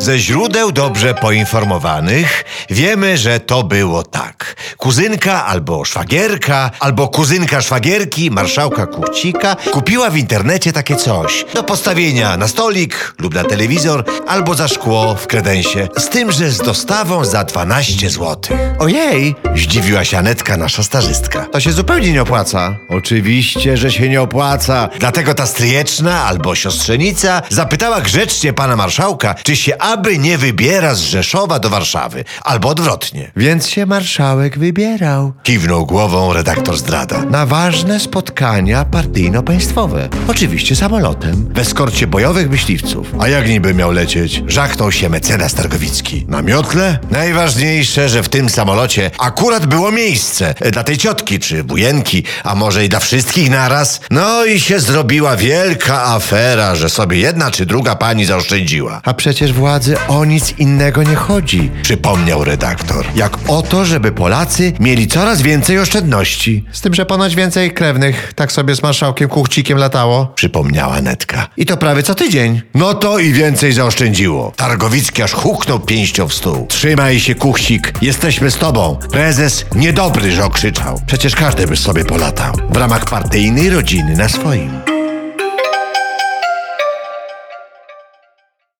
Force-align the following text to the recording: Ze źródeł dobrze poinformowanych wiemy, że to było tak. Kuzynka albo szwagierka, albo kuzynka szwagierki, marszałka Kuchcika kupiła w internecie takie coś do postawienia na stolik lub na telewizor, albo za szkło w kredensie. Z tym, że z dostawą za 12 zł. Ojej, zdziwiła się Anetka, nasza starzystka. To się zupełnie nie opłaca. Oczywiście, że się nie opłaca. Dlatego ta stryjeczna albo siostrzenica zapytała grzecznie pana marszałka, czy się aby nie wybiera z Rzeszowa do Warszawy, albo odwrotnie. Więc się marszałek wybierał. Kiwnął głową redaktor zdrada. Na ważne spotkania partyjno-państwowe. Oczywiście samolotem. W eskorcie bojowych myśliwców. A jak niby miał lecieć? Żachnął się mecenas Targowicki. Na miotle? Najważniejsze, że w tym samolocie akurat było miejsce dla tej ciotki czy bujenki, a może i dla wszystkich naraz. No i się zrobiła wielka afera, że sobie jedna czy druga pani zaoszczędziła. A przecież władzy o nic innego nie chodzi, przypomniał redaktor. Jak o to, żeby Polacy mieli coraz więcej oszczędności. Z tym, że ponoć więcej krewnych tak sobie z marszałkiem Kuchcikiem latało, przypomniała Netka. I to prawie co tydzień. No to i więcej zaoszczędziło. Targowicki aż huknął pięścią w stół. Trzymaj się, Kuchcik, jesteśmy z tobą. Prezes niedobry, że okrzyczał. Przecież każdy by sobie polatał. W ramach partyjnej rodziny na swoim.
Ze 0.00 0.18
źródeł 0.18 0.72
dobrze 0.72 1.14
poinformowanych 1.14 2.44
wiemy, 2.70 3.18
że 3.18 3.40
to 3.40 3.62
było 3.62 4.02
tak. 4.02 4.56
Kuzynka 4.76 5.46
albo 5.46 5.84
szwagierka, 5.84 6.70
albo 6.80 7.08
kuzynka 7.08 7.60
szwagierki, 7.60 8.30
marszałka 8.30 8.86
Kuchcika 8.86 9.56
kupiła 9.72 10.10
w 10.10 10.16
internecie 10.16 10.72
takie 10.72 10.96
coś 10.96 11.44
do 11.54 11.62
postawienia 11.62 12.36
na 12.36 12.48
stolik 12.48 13.14
lub 13.18 13.34
na 13.34 13.44
telewizor, 13.44 14.04
albo 14.26 14.54
za 14.54 14.68
szkło 14.68 15.14
w 15.14 15.26
kredensie. 15.26 15.88
Z 15.98 16.08
tym, 16.08 16.32
że 16.32 16.50
z 16.50 16.58
dostawą 16.58 17.24
za 17.24 17.44
12 17.44 18.10
zł. 18.10 18.36
Ojej, 18.78 19.34
zdziwiła 19.56 20.04
się 20.04 20.18
Anetka, 20.18 20.56
nasza 20.56 20.82
starzystka. 20.82 21.46
To 21.52 21.60
się 21.60 21.72
zupełnie 21.72 22.12
nie 22.12 22.22
opłaca. 22.22 22.76
Oczywiście, 22.88 23.76
że 23.76 23.92
się 23.92 24.08
nie 24.08 24.22
opłaca. 24.22 24.88
Dlatego 24.98 25.34
ta 25.34 25.46
stryjeczna 25.46 26.24
albo 26.24 26.54
siostrzenica 26.54 27.42
zapytała 27.48 28.00
grzecznie 28.00 28.52
pana 28.52 28.76
marszałka, 28.76 29.34
czy 29.34 29.56
się 29.56 29.82
aby 29.82 30.18
nie 30.18 30.38
wybiera 30.38 30.94
z 30.94 31.00
Rzeszowa 31.00 31.58
do 31.58 31.70
Warszawy, 31.70 32.24
albo 32.50 32.68
odwrotnie. 32.68 33.30
Więc 33.36 33.68
się 33.68 33.86
marszałek 33.86 34.58
wybierał. 34.58 35.32
Kiwnął 35.42 35.86
głową 35.86 36.32
redaktor 36.32 36.78
zdrada. 36.78 37.24
Na 37.24 37.46
ważne 37.46 38.00
spotkania 38.00 38.84
partyjno-państwowe. 38.84 40.08
Oczywiście 40.28 40.76
samolotem. 40.76 41.48
W 41.54 41.58
eskorcie 41.58 42.06
bojowych 42.06 42.50
myśliwców. 42.50 43.06
A 43.20 43.28
jak 43.28 43.48
niby 43.48 43.74
miał 43.74 43.92
lecieć? 43.92 44.42
Żachnął 44.46 44.92
się 44.92 45.08
mecenas 45.08 45.54
Targowicki. 45.54 46.24
Na 46.28 46.42
miotle? 46.42 46.98
Najważniejsze, 47.10 48.08
że 48.08 48.22
w 48.22 48.28
tym 48.28 48.48
samolocie 48.48 49.10
akurat 49.18 49.66
było 49.66 49.92
miejsce 49.92 50.54
dla 50.72 50.84
tej 50.84 50.98
ciotki 50.98 51.38
czy 51.38 51.64
bujenki, 51.64 52.24
a 52.44 52.54
może 52.54 52.84
i 52.84 52.88
dla 52.88 53.00
wszystkich 53.00 53.50
naraz. 53.50 54.00
No 54.10 54.44
i 54.44 54.60
się 54.60 54.80
zrobiła 54.80 55.36
wielka 55.36 56.04
afera, 56.04 56.74
że 56.74 56.88
sobie 56.88 57.18
jedna 57.18 57.50
czy 57.50 57.66
druga 57.66 57.94
pani 57.96 58.24
zaoszczędziła. 58.24 59.00
A 59.04 59.14
przecież 59.14 59.52
władzy 59.52 59.96
o 60.08 60.24
nic 60.24 60.54
innego 60.58 61.02
nie 61.02 61.14
chodzi, 61.14 61.70
przypomniał 61.82 62.39
redaktor. 62.44 63.06
Jak 63.14 63.38
o 63.48 63.62
to, 63.62 63.84
żeby 63.84 64.12
Polacy 64.12 64.72
mieli 64.80 65.06
coraz 65.06 65.42
więcej 65.42 65.78
oszczędności. 65.78 66.64
Z 66.72 66.80
tym, 66.80 66.94
że 66.94 67.06
ponoć 67.06 67.34
więcej 67.34 67.70
krewnych 67.70 68.32
tak 68.36 68.52
sobie 68.52 68.74
z 68.74 68.82
marszałkiem 68.82 69.28
Kuchcikiem 69.28 69.78
latało, 69.78 70.32
przypomniała 70.34 71.00
Netka. 71.00 71.48
I 71.56 71.66
to 71.66 71.76
prawie 71.76 72.02
co 72.02 72.14
tydzień. 72.14 72.62
No 72.74 72.94
to 72.94 73.18
i 73.18 73.32
więcej 73.32 73.72
zaoszczędziło. 73.72 74.52
Targowicki 74.56 75.22
aż 75.22 75.32
huknął 75.32 75.80
pięścią 75.80 76.28
w 76.28 76.34
stół. 76.34 76.66
Trzymaj 76.66 77.20
się, 77.20 77.34
Kuchcik, 77.34 77.92
jesteśmy 78.02 78.50
z 78.50 78.56
tobą. 78.56 78.96
Prezes 79.12 79.64
niedobry, 79.74 80.32
że 80.32 80.44
okrzyczał. 80.44 81.00
Przecież 81.06 81.34
każdy 81.34 81.66
by 81.66 81.76
sobie 81.76 82.04
polatał. 82.04 82.54
W 82.70 82.76
ramach 82.76 83.04
partyjnej 83.04 83.70
rodziny 83.70 84.16
na 84.16 84.28
swoim. 84.28 84.89